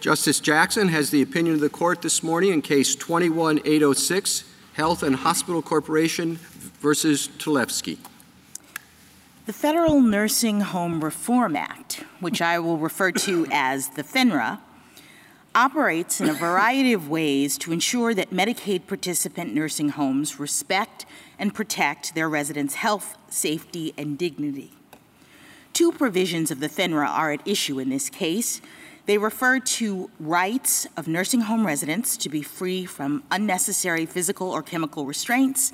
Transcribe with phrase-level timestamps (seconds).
[0.00, 5.16] Justice Jackson has the opinion of the court this morning in case 21806, Health and
[5.16, 6.36] Hospital Corporation
[6.80, 7.98] versus Talevski.
[9.46, 14.58] The Federal Nursing Home Reform Act, which I will refer to as the FNHRA,
[15.54, 21.06] operates in a variety of ways to ensure that Medicaid participant nursing homes respect
[21.38, 24.72] and protect their residents' health, safety, and dignity.
[25.72, 28.60] Two provisions of the FNHRA are at issue in this case.
[29.06, 34.62] They refer to rights of nursing home residents to be free from unnecessary physical or
[34.62, 35.72] chemical restraints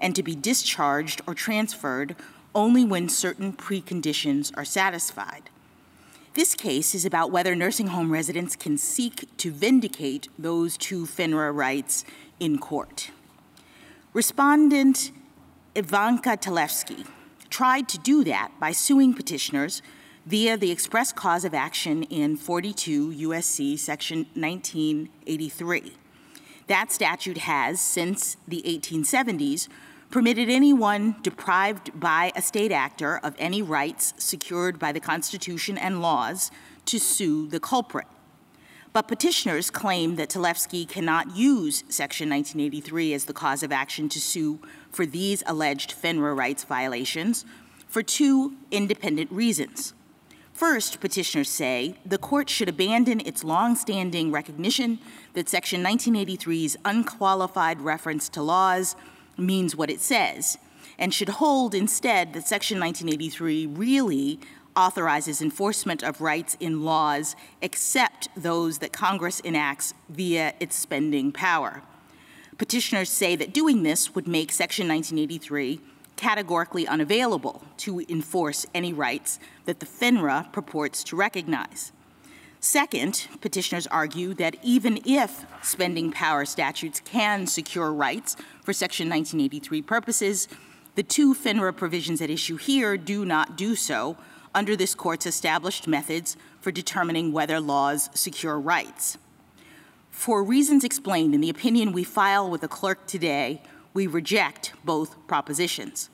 [0.00, 2.16] and to be discharged or transferred
[2.56, 5.48] only when certain preconditions are satisfied.
[6.34, 11.54] This case is about whether nursing home residents can seek to vindicate those two FNHRA
[11.54, 12.04] rights
[12.40, 13.10] in court.
[14.12, 15.12] Respondent
[15.76, 17.06] Ivanka Talevski
[17.48, 19.82] tried to do that by suing petitioners
[20.24, 25.94] via the express cause of action in 42 USC section 1983.
[26.68, 29.68] That statute has, since the 1870s,
[30.10, 36.00] permitted anyone deprived by a state actor of any rights secured by the Constitution and
[36.00, 36.50] laws
[36.84, 38.06] to sue the culprit.
[38.92, 44.20] But petitioners claim that Talevski cannot use Section 1983 as the cause of action to
[44.20, 44.60] sue
[44.90, 47.46] for these alleged FNHRA rights violations
[47.88, 49.94] for two independent reasons.
[50.62, 55.00] First, petitioners say the court should abandon its longstanding recognition
[55.32, 58.94] that Section 1983's unqualified reference to laws
[59.36, 60.58] means what it says,
[61.00, 64.38] and should hold instead that Section 1983 really
[64.76, 71.82] authorizes enforcement of rights in laws except those that Congress enacts via its spending power.
[72.56, 75.80] Petitioners say that doing this would make Section 1983
[76.22, 81.90] categorically unavailable to enforce any rights that the FNHRA purports to recognize.
[82.60, 89.82] Second, petitioners argue that even if spending power statutes can secure rights for Section 1983
[89.82, 90.46] purposes,
[90.94, 94.16] the two FNHRA provisions at issue here do not do so
[94.54, 99.18] under this court's established methods for determining whether laws secure rights.
[100.12, 103.60] For reasons explained in the opinion we file with the clerk today,
[103.92, 106.10] we reject both propositions.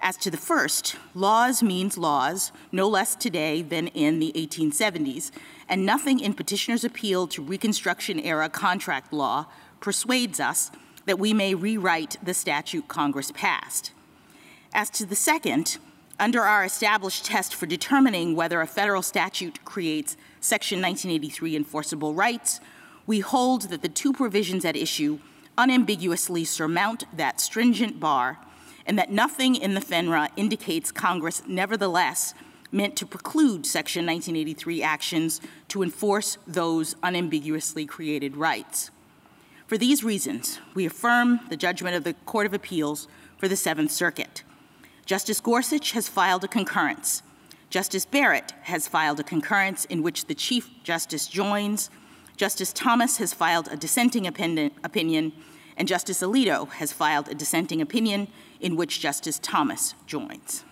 [0.00, 5.32] As to the first, laws means laws, no less today than in the 1870s,
[5.68, 9.46] and nothing in petitioner's appeal to Reconstruction era contract law
[9.80, 10.70] persuades us
[11.06, 13.92] that we may rewrite the statute Congress passed.
[14.72, 15.78] As to the second,
[16.20, 22.60] under our established test for determining whether a federal statute creates Section 1983 enforceable rights,
[23.06, 25.18] we hold that the two provisions at issue
[25.56, 28.38] unambiguously surmount that stringent bar
[28.88, 32.32] and that nothing in the FNHRA indicates Congress nevertheless
[32.72, 38.90] meant to preclude Section 1983 actions to enforce those unambiguously created rights.
[39.66, 43.06] For these reasons, we affirm the judgment of the Court of Appeals
[43.36, 44.42] for the Seventh Circuit.
[45.04, 47.22] Justice Gorsuch has filed a concurrence.
[47.70, 51.90] Justice Barrett has filed a concurrence in which the Chief Justice joins.
[52.36, 55.32] Justice Thomas has filed a dissenting opinion,
[55.78, 58.28] and Justice Alito has filed a dissenting opinion
[58.60, 60.64] in which Justice Thomas joins.